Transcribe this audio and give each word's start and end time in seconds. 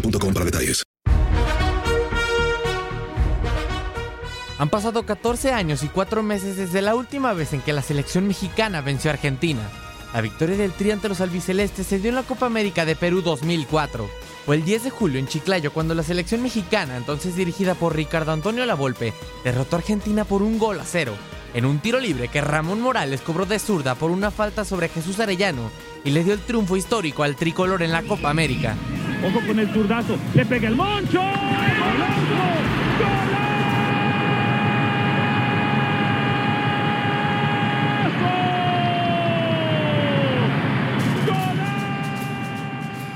para 0.00 0.44
detalles. 0.44 0.82
Han 4.58 4.70
pasado 4.70 5.04
14 5.04 5.52
años 5.52 5.82
y 5.82 5.88
4 5.88 6.22
meses 6.22 6.56
desde 6.56 6.80
la 6.80 6.94
última 6.94 7.34
vez 7.34 7.52
en 7.52 7.60
que 7.60 7.74
la 7.74 7.82
selección 7.82 8.26
mexicana 8.26 8.80
venció 8.80 9.10
a 9.10 9.14
Argentina. 9.14 9.60
La 10.14 10.22
victoria 10.22 10.56
del 10.56 10.72
Tri 10.72 10.92
ante 10.92 11.10
los 11.10 11.20
albicelestes 11.20 11.86
se 11.86 11.98
dio 11.98 12.08
en 12.08 12.14
la 12.14 12.22
Copa 12.22 12.46
América 12.46 12.86
de 12.86 12.96
Perú 12.96 13.20
2004. 13.20 14.08
Fue 14.46 14.56
el 14.56 14.64
10 14.64 14.84
de 14.84 14.90
julio 14.90 15.18
en 15.18 15.26
Chiclayo 15.26 15.72
cuando 15.72 15.94
la 15.94 16.02
selección 16.02 16.42
mexicana, 16.42 16.96
entonces 16.96 17.36
dirigida 17.36 17.74
por 17.74 17.94
Ricardo 17.94 18.32
Antonio 18.32 18.64
Lavolpe, 18.64 19.12
derrotó 19.44 19.76
a 19.76 19.80
Argentina 19.80 20.24
por 20.24 20.40
un 20.40 20.58
gol 20.58 20.80
a 20.80 20.84
cero, 20.84 21.12
en 21.52 21.66
un 21.66 21.80
tiro 21.80 22.00
libre 22.00 22.28
que 22.28 22.40
Ramón 22.40 22.80
Morales 22.80 23.20
cobró 23.20 23.44
de 23.44 23.58
zurda 23.58 23.94
por 23.94 24.10
una 24.10 24.30
falta 24.30 24.64
sobre 24.64 24.88
Jesús 24.88 25.20
Arellano 25.20 25.70
y 26.04 26.10
le 26.10 26.24
dio 26.24 26.32
el 26.32 26.40
triunfo 26.40 26.76
histórico 26.76 27.24
al 27.24 27.36
tricolor 27.36 27.82
en 27.82 27.92
la 27.92 28.02
Copa 28.04 28.30
América. 28.30 28.74
Ojo 29.24 29.40
con 29.46 29.58
el 29.58 29.68
zurdazo. 29.72 30.16
Le 30.34 30.44
pega 30.44 30.68
el 30.68 30.76
moncho. 30.76 31.22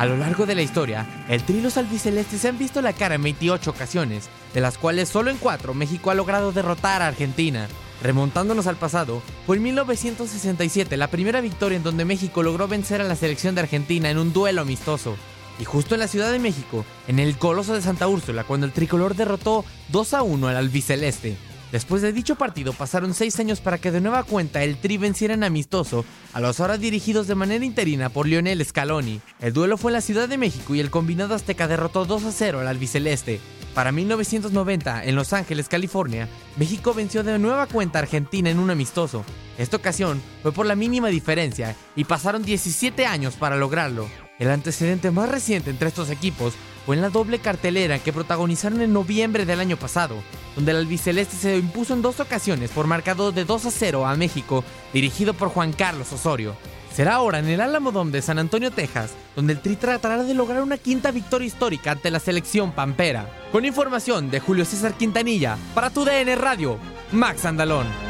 A 0.01 0.07
lo 0.07 0.17
largo 0.17 0.47
de 0.47 0.55
la 0.55 0.63
historia, 0.63 1.05
el 1.29 1.43
Tri 1.43 1.61
los 1.61 1.77
albicelestes 1.77 2.41
se 2.41 2.49
han 2.49 2.57
visto 2.57 2.81
la 2.81 2.95
cara 2.95 3.17
en 3.17 3.23
28 3.23 3.71
ocasiones, 3.71 4.31
de 4.55 4.63
las 4.63 4.79
cuales 4.79 5.11
solo 5.11 5.31
en 5.31 5.37
4 5.37 5.75
México 5.75 6.11
ha 6.11 6.15
logrado 6.15 6.53
derrotar 6.53 7.03
a 7.03 7.09
Argentina. 7.09 7.69
Remontándonos 8.03 8.67
al 8.67 8.77
pasado, 8.77 9.21
fue 9.45 9.57
en 9.57 9.65
1967 9.65 10.97
la 10.97 11.09
primera 11.09 11.43
victoria 11.43 11.77
en 11.77 11.83
donde 11.83 12.07
México 12.07 12.43
logró 12.43 12.67
vencer 12.67 13.03
a 13.03 13.05
la 13.05 13.15
selección 13.15 13.55
de 13.55 13.61
Argentina 13.61 14.09
en 14.09 14.17
un 14.17 14.33
duelo 14.33 14.63
amistoso. 14.63 15.17
Y 15.61 15.65
justo 15.65 15.95
en 15.95 16.01
la 16.01 16.09
Ciudad 16.09 16.33
de 16.33 16.39
México, 16.39 16.87
en 17.07 17.19
el 17.19 17.37
Coloso 17.37 17.75
de 17.75 17.83
Santa 17.83 18.09
Úrsula, 18.09 18.45
cuando 18.45 18.67
el 18.67 18.73
tricolor 18.73 19.15
derrotó 19.15 19.65
2 19.91 20.15
a 20.15 20.23
1 20.23 20.49
al 20.49 20.57
albiceleste. 20.57 21.37
Después 21.71 22.03
de 22.03 22.13
dicho 22.13 22.35
partido 22.35 22.73
pasaron 22.73 23.15
6 23.15 23.39
años 23.39 23.61
para 23.61 23.79
que 23.79 23.93
de 23.93 24.01
nueva 24.01 24.25
cuenta 24.25 24.65
el 24.65 24.77
Tri 24.77 24.97
venciera 24.97 25.35
en 25.35 25.45
amistoso 25.45 26.05
a 26.33 26.41
los 26.41 26.59
ahora 26.59 26.79
dirigidos 26.79 27.29
de 27.29 27.37
manera 27.37 27.65
interina 27.65 28.09
por 28.09 28.27
Lionel 28.27 28.65
Scaloni. 28.65 29.21
El 29.39 29.53
duelo 29.53 29.77
fue 29.77 29.91
en 29.91 29.95
la 29.95 30.01
Ciudad 30.01 30.29
de 30.29 30.39
México 30.39 30.75
y 30.75 30.81
el 30.81 30.91
combinado 30.91 31.35
azteca 31.35 31.69
derrotó 31.69 32.07
2 32.07 32.25
a 32.25 32.33
0 32.33 32.61
al 32.61 32.67
albiceleste. 32.67 33.39
Para 33.75 33.93
1990, 33.93 35.05
en 35.05 35.15
Los 35.15 35.33
Ángeles, 35.33 35.69
California, 35.69 36.29
México 36.57 36.93
venció 36.93 37.23
de 37.23 37.39
nueva 37.39 37.67
cuenta 37.67 38.01
a 38.01 38.03
Argentina 38.03 38.51
en 38.51 38.59
un 38.59 38.71
amistoso. 38.71 39.25
Esta 39.59 39.77
ocasión 39.77 40.21
fue 40.43 40.51
por 40.53 40.67
la 40.67 40.75
mínima 40.75 41.09
diferencia 41.09 41.77
y 41.95 42.05
pasaron 42.05 42.43
17 42.43 43.07
años 43.07 43.35
para 43.35 43.57
lograrlo. 43.57 44.09
El 44.41 44.51
antecedente 44.51 45.11
más 45.11 45.29
reciente 45.29 45.69
entre 45.69 45.89
estos 45.89 46.09
equipos 46.09 46.55
fue 46.87 46.97
en 46.97 47.03
la 47.03 47.11
doble 47.11 47.41
cartelera 47.41 47.99
que 47.99 48.13
protagonizaron 48.13 48.81
en 48.81 48.93
noviembre 48.93 49.45
del 49.45 49.61
año 49.61 49.77
pasado, 49.77 50.17
donde 50.57 50.73
el 50.73 50.79
albiceleste 50.79 51.37
se 51.37 51.59
impuso 51.59 51.93
en 51.93 52.01
dos 52.01 52.21
ocasiones 52.21 52.71
por 52.71 52.87
marcador 52.87 53.35
de 53.35 53.45
2 53.45 53.67
a 53.67 53.71
0 53.71 54.07
a 54.07 54.17
México, 54.17 54.65
dirigido 54.95 55.35
por 55.35 55.51
Juan 55.51 55.75
Carlos 55.75 56.11
Osorio. 56.13 56.57
Será 56.91 57.17
ahora 57.17 57.39
en 57.39 57.49
el 57.49 57.61
Alamo 57.61 57.93
Dome 57.93 58.13
de 58.13 58.23
San 58.23 58.39
Antonio, 58.39 58.71
Texas, 58.71 59.13
donde 59.37 59.53
el 59.53 59.61
Tri 59.61 59.77
tratará 59.77 60.25
de 60.25 60.35
lograr 60.35 60.63
una 60.63 60.79
quinta 60.79 61.11
victoria 61.11 61.47
histórica 61.47 61.93
ante 61.93 62.11
la 62.11 62.19
selección 62.19 62.73
pampera. 62.73 63.29
Con 63.53 63.67
información 63.67 64.31
de 64.31 64.41
Julio 64.41 64.65
César 64.65 64.95
Quintanilla, 64.95 65.59
para 65.75 65.91
tu 65.91 66.05
DN 66.05 66.35
Radio, 66.35 66.79
Max 67.13 67.45
Andalón. 67.45 68.10